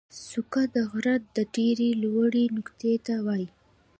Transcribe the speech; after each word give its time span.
څوکه 0.27 0.63
د 0.73 0.75
غره 0.91 1.15
د 1.35 1.37
ډېرې 1.55 1.89
لوړې 2.01 2.43
نقطې 2.57 2.93
ته 3.05 3.15
وایي. 3.25 3.47